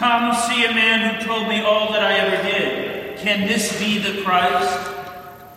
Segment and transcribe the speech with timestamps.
[0.00, 3.18] Come see a man who told me all that I ever did.
[3.18, 4.90] Can this be the Christ?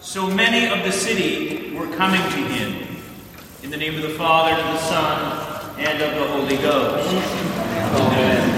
[0.02, 2.98] So many of the city were coming to him.
[3.64, 7.08] In the name of the Father, and the Son, and of the Holy Ghost.
[7.96, 8.50] Amen.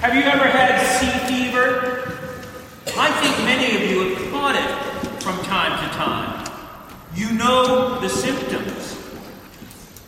[0.00, 2.18] Have you ever had sea fever?
[2.98, 6.50] I think many of you have caught it from time to time.
[7.14, 8.92] You know the symptoms.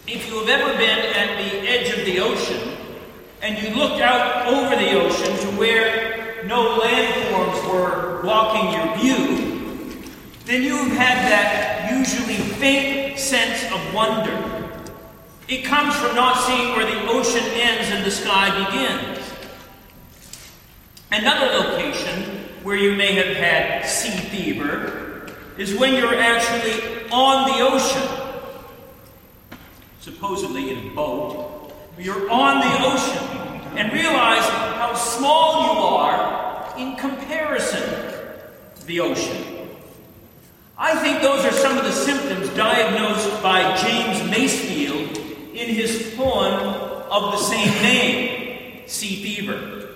[0.06, 2.76] If you have ever been at the edge of the ocean
[3.44, 10.02] and you looked out over the ocean to where no landforms were blocking your view,
[10.46, 14.32] then you've had that usually faint sense of wonder.
[15.46, 19.20] It comes from not seeing where the ocean ends and the sky begins.
[21.12, 27.62] Another location where you may have had sea fever is when you're actually on the
[27.62, 28.24] ocean
[30.00, 31.53] supposedly in a boat,
[31.98, 37.82] you're on the ocean and realize how small you are in comparison
[38.76, 39.68] to the ocean.
[40.76, 45.16] I think those are some of the symptoms diagnosed by James Masefield
[45.54, 46.52] in his poem
[47.10, 49.88] of the same name, Sea Fever.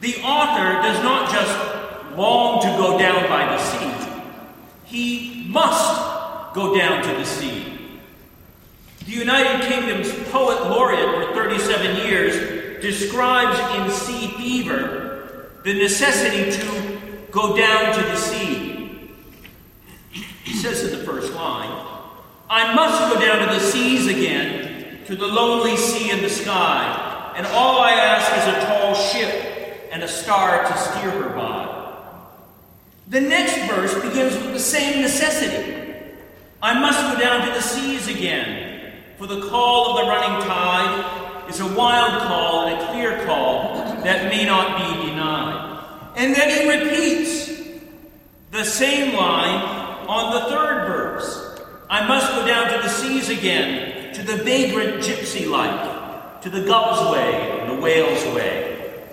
[0.00, 4.08] the author does not just long to go down by the sea,
[4.84, 7.71] he must go down to the sea.
[9.04, 17.00] The United Kingdom's poet laureate for 37 years describes in Sea Fever the necessity to
[17.30, 19.10] go down to the sea.
[20.44, 21.70] He says in the first line,
[22.48, 27.32] I must go down to the seas again, to the lonely sea in the sky,
[27.36, 31.72] and all I ask is a tall ship and a star to steer her by.
[33.08, 35.80] The next verse begins with the same necessity.
[36.60, 38.61] I must go down to the seas again,
[39.22, 43.76] for the call of the running tide is a wild call and a clear call
[44.02, 46.10] that may not be denied.
[46.16, 47.56] And then he repeats
[48.50, 51.60] the same line on the third verse.
[51.88, 56.64] I must go down to the seas again, to the vagrant gypsy life, to the
[56.64, 59.04] gull's way and the whale's way.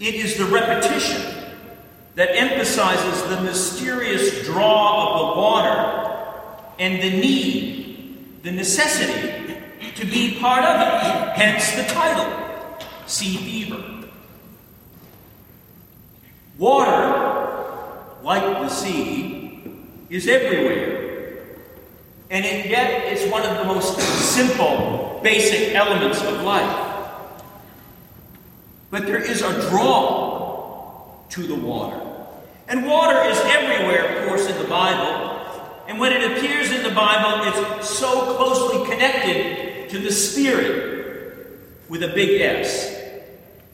[0.00, 1.44] It is the repetition
[2.16, 7.81] that emphasizes the mysterious draw of the water and the need
[8.42, 9.56] the necessity
[9.94, 11.32] to be part of it.
[11.36, 12.30] Hence the title,
[13.06, 14.08] Sea Fever.
[16.58, 19.62] Water, like the sea,
[20.10, 21.02] is everywhere.
[22.30, 26.88] And yet it's one of the most simple, basic elements of life.
[28.90, 32.00] But there is a draw to the water.
[32.68, 35.21] And water is everywhere, of course, in the Bible.
[35.88, 37.48] And when it appears in the Bible,
[37.78, 42.98] it's so closely connected to the Spirit with a big S.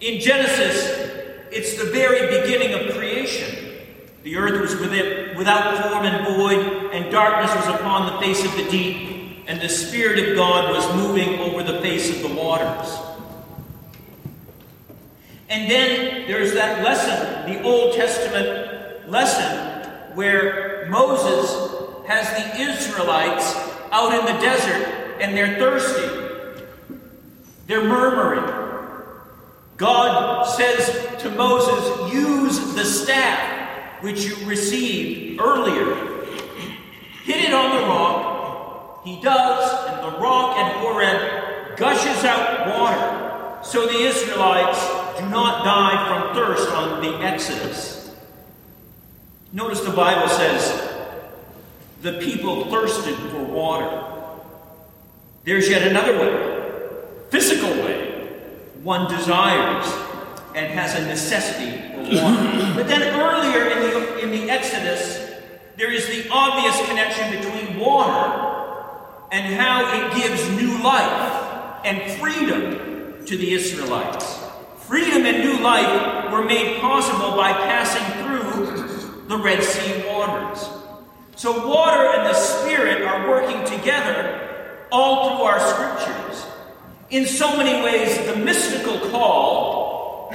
[0.00, 1.08] In Genesis,
[1.50, 3.74] it's the very beginning of creation.
[4.22, 4.74] The earth was
[5.36, 9.68] without form and void, and darkness was upon the face of the deep, and the
[9.68, 12.98] Spirit of God was moving over the face of the waters.
[15.48, 21.67] And then there's that lesson, the Old Testament lesson, where Moses
[22.08, 23.54] has the Israelites
[23.92, 26.96] out in the desert and they're thirsty.
[27.66, 28.54] They're murmuring.
[29.76, 35.94] God says to Moses, Use the staff which you received earlier.
[37.24, 39.04] Hit it on the rock.
[39.04, 44.80] He does, and the rock at Horeb gushes out water so the Israelites
[45.20, 48.14] do not die from thirst on the Exodus.
[49.52, 50.87] Notice the Bible says,
[52.00, 54.04] the people thirsted for water.
[55.44, 57.00] There's yet another way,
[57.30, 58.28] physical way.
[58.82, 59.86] One desires
[60.54, 62.74] and has a necessity for water.
[62.74, 65.28] but then earlier in the, in the Exodus,
[65.76, 68.58] there is the obvious connection between water
[69.30, 74.38] and how it gives new life and freedom to the Israelites.
[74.80, 80.77] Freedom and new life were made possible by passing through the Red Sea waters.
[81.38, 86.44] So, water and the Spirit are working together all through our scriptures.
[87.10, 90.34] In so many ways, the mystical call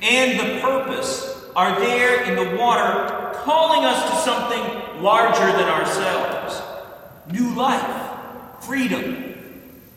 [0.00, 6.62] and the purpose are there in the water, calling us to something larger than ourselves
[7.32, 8.14] new life,
[8.60, 9.34] freedom,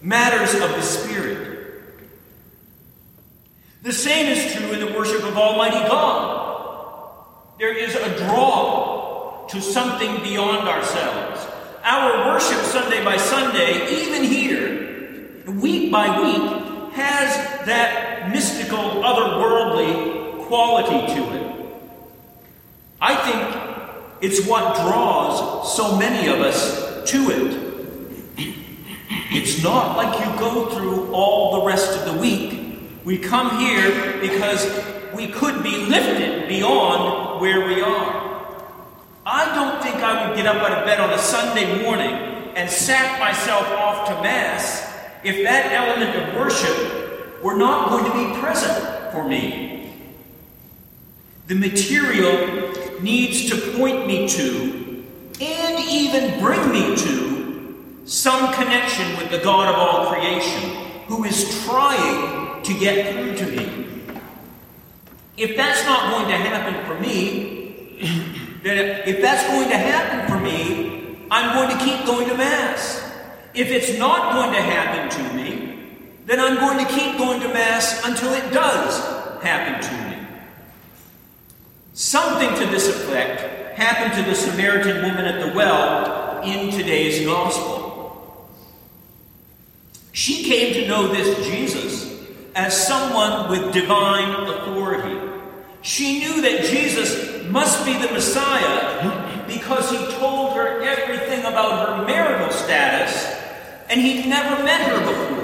[0.02, 1.70] matters of the Spirit.
[3.84, 7.28] The same is true in the worship of Almighty God.
[7.60, 8.93] There is a draw
[9.50, 11.48] to something beyond ourselves.
[11.84, 21.14] Our worship Sunday by Sunday, even here, week by week, has that mystical, otherworldly quality
[21.16, 21.44] to it.
[23.02, 27.64] I think it's what draws so many of us to it.
[29.32, 32.80] It's not like you go through all the rest of the week.
[33.04, 34.66] We come here because
[35.14, 38.33] we could be lifted beyond where we are.
[39.26, 42.12] I don't think I would get up out of bed on a Sunday morning
[42.56, 44.94] and sack myself off to Mass
[45.24, 49.94] if that element of worship were not going to be present for me.
[51.48, 55.06] The material needs to point me to
[55.40, 60.70] and even bring me to some connection with the God of all creation
[61.08, 63.88] who is trying to get through to me.
[65.38, 70.40] If that's not going to happen for me, then if that's going to happen for
[70.40, 73.02] me, I'm going to keep going to Mass.
[73.54, 77.50] If it's not going to happen to me, then I'm going to keep going to
[77.50, 80.28] Mass until it does happen to me.
[81.94, 88.50] Something to this effect happened to the Samaritan woman at the well in today's Gospel.
[90.12, 92.04] She came to know this Jesus
[92.56, 95.13] as someone with divine authority.
[95.84, 102.06] She knew that Jesus must be the Messiah because he told her everything about her
[102.08, 103.26] marital status
[103.90, 105.44] and he'd never met her before.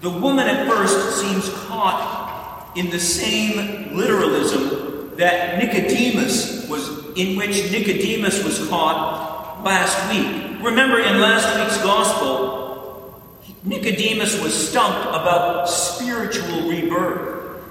[0.00, 7.70] The woman at first seems caught in the same literalism that Nicodemus was in which
[7.70, 10.62] Nicodemus was caught last week.
[10.64, 12.13] Remember in last week's gospel,
[13.84, 17.62] Nicodemus was stumped about spiritual rebirth.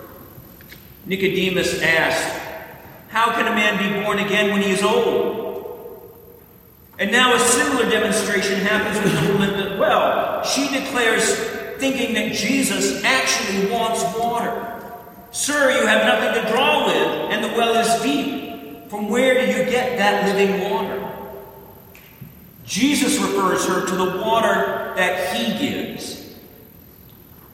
[1.08, 2.40] Nicodemus asked,
[3.10, 6.14] How can a man be born again when he is old?
[7.00, 10.44] And now a similar demonstration happens with the woman at well.
[10.44, 11.36] She declares,
[11.80, 14.84] thinking that Jesus actually wants water.
[15.32, 18.88] Sir, you have nothing to draw with, and the well is deep.
[18.88, 21.13] From where do you get that living water?
[22.64, 26.36] Jesus refers her to the water that he gives.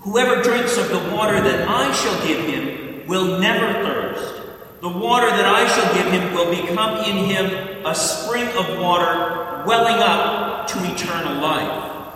[0.01, 4.35] Whoever drinks of the water that I shall give him will never thirst.
[4.81, 9.63] The water that I shall give him will become in him a spring of water
[9.65, 12.13] welling up to eternal life.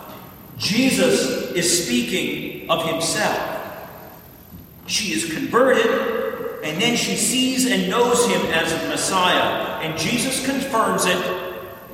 [0.57, 3.59] Jesus is speaking of himself.
[4.85, 9.81] She is converted, and then she sees and knows him as the Messiah.
[9.81, 11.52] And Jesus confirms it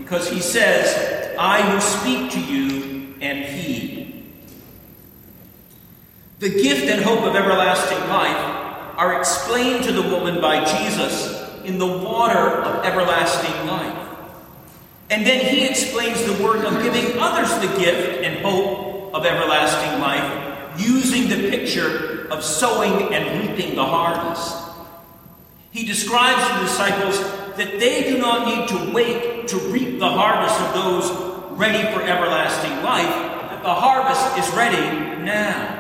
[0.09, 4.25] because he says, I who speak to you am he.
[6.39, 11.77] The gift and hope of everlasting life are explained to the woman by Jesus in
[11.77, 14.09] the water of everlasting life.
[15.11, 20.01] And then he explains the work of giving others the gift and hope of everlasting
[20.01, 24.57] life using the picture of sowing and reaping the harvest.
[25.69, 30.57] He describes the disciples that they do not need to wait to reap the harvest
[30.61, 33.03] of those ready for everlasting life,
[33.51, 34.79] that the harvest is ready
[35.25, 35.75] now.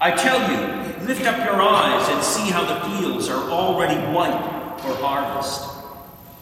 [0.00, 4.80] I tell you, lift up your eyes and see how the fields are already white
[4.80, 5.62] for harvest.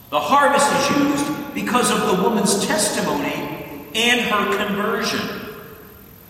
[0.08, 3.34] The harvest is used because of the woman's testimony
[3.94, 5.20] and her conversion.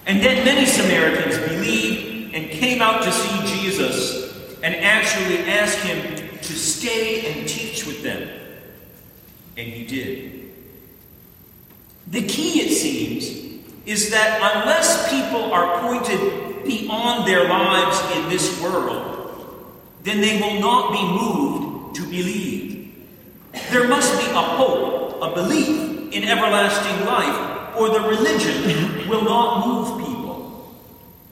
[0.06, 6.25] And then many Samaritans believed and came out to see Jesus and actually asked him
[6.46, 8.28] to stay and teach with them.
[9.56, 10.50] And he did.
[12.08, 18.60] The key, it seems, is that unless people are pointed beyond their lives in this
[18.62, 19.14] world,
[20.02, 22.94] then they will not be moved to believe.
[23.70, 29.66] There must be a hope, a belief in everlasting life, or the religion will not
[29.66, 30.74] move people.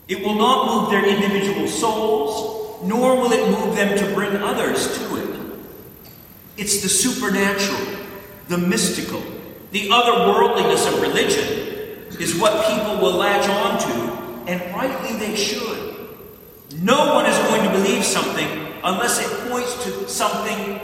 [0.08, 4.98] It will not move their individual souls, nor will it move them to bring others
[4.98, 5.40] to it.
[6.56, 8.04] It's the supernatural,
[8.48, 9.22] the mystical,
[9.70, 11.64] the otherworldliness of religion
[12.20, 15.94] is what people will latch on to, and rightly they should.
[16.80, 18.46] No one is going to believe something
[18.84, 20.80] unless it points to something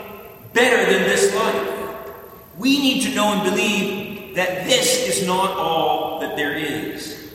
[0.53, 1.79] better than this life.
[2.59, 7.33] We need to know and believe that this is not all that there is.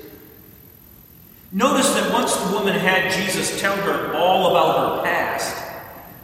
[1.52, 1.85] Notice
[2.66, 5.56] woman had Jesus tell her all about her past,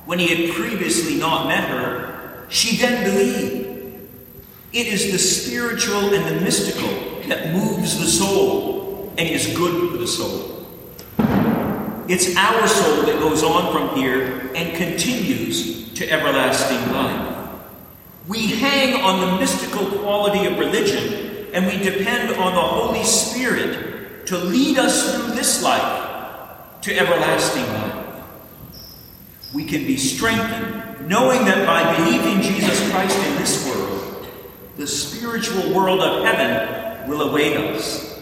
[0.07, 4.07] when he had previously not met her, she then believed.
[4.73, 6.89] It is the spiritual and the mystical
[7.27, 10.65] that moves the soul and is good for the soul.
[12.09, 17.51] It's our soul that goes on from here and continues to everlasting life.
[18.27, 24.25] We hang on the mystical quality of religion and we depend on the Holy Spirit
[24.25, 26.00] to lead us through this life
[26.81, 28.05] to everlasting life.
[29.53, 34.27] We can be strengthened knowing that by believing Jesus Christ in this world,
[34.77, 38.21] the spiritual world of heaven will await us.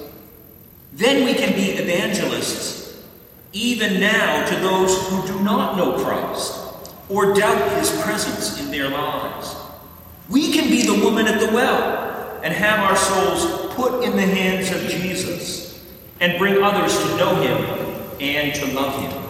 [0.94, 3.04] Then we can be evangelists,
[3.54, 8.90] even now to those who do not know Christ or doubt his presence in their
[8.90, 9.56] lives.
[10.30, 14.22] We can be the woman at the well and have our souls put in the
[14.22, 15.84] hands of Jesus
[16.20, 17.79] and bring others to know him
[18.20, 19.30] and to love him.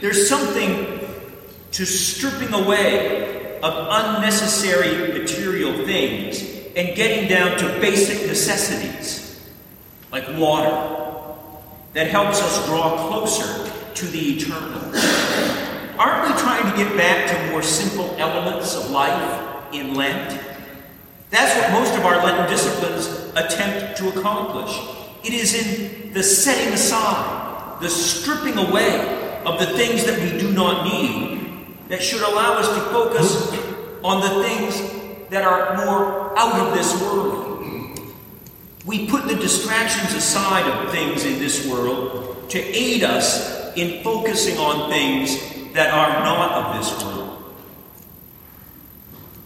[0.00, 1.00] There's something
[1.72, 6.42] to stripping away of unnecessary material things
[6.76, 9.50] and getting down to basic necessities
[10.12, 11.36] like water
[11.94, 14.80] that helps us draw closer to the eternal.
[15.98, 20.38] Aren't we trying to get back to more simple elements of life in Lent?
[21.30, 24.78] That's what most of our Lenten disciplines attempt to accomplish.
[25.24, 30.50] It is in the setting aside, the stripping away of the things that we do
[30.50, 33.52] not need that should allow us to focus
[34.02, 38.00] on the things that are more out of this world.
[38.86, 44.56] We put the distractions aside of things in this world to aid us in focusing
[44.56, 45.38] on things
[45.74, 47.54] that are not of this world.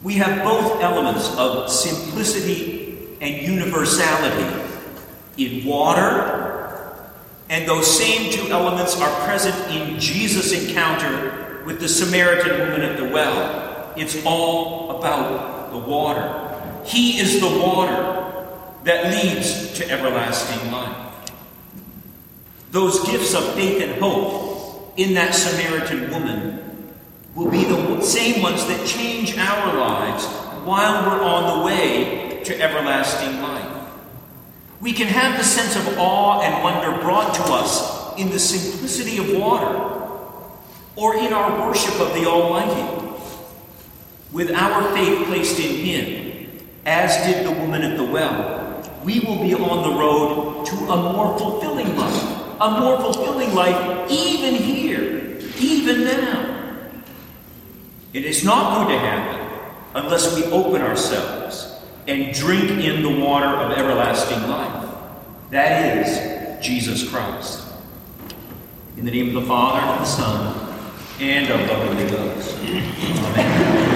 [0.05, 4.69] We have both elements of simplicity and universality
[5.37, 6.50] in water,
[7.50, 12.97] and those same two elements are present in Jesus' encounter with the Samaritan woman at
[12.97, 13.92] the well.
[13.97, 16.47] It's all about the water.
[16.85, 18.33] He is the water
[18.85, 21.33] that leads to everlasting life.
[22.71, 26.92] Those gifts of faith and hope in that Samaritan woman
[27.35, 30.25] will be the same ones that change our lives
[30.64, 33.79] while we're on the way to everlasting life.
[34.80, 39.18] We can have the sense of awe and wonder brought to us in the simplicity
[39.18, 40.00] of water
[40.96, 42.96] or in our worship of the Almighty.
[44.32, 49.42] With our faith placed in Him, as did the woman at the well, we will
[49.42, 55.38] be on the road to a more fulfilling life a more fulfilling life even here,
[55.58, 56.90] even now.
[58.12, 63.47] It is not going to happen unless we open ourselves and drink in the water
[63.47, 64.95] of everlasting life.
[65.50, 67.66] That is Jesus Christ.
[68.97, 70.76] In the name of the Father, and the Son,
[71.21, 72.57] and of the Holy Ghost.
[72.59, 73.89] Amen.